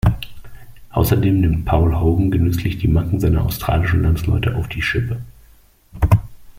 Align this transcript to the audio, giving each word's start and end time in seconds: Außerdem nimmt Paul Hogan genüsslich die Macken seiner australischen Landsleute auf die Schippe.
Außerdem 0.89 1.41
nimmt 1.41 1.65
Paul 1.65 1.95
Hogan 1.95 2.31
genüsslich 2.31 2.79
die 2.79 2.87
Macken 2.87 3.19
seiner 3.19 3.45
australischen 3.45 4.01
Landsleute 4.01 4.55
auf 4.55 4.67
die 4.67 4.81
Schippe. 4.81 5.21